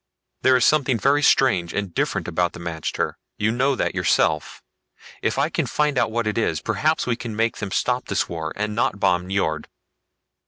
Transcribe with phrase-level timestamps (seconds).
[0.41, 4.63] There is something very strange and different about the magter, you know that yourself.
[5.21, 8.27] If I can find out what it is, perhaps we can make them stop this
[8.27, 9.67] war, and not bomb Nyjord."